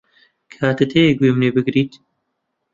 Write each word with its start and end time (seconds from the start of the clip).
کاتت 0.53 0.89
هەیە 0.97 1.11
گوێم 1.19 1.37
لێ 1.41 1.49
بگریت؟ 1.55 1.91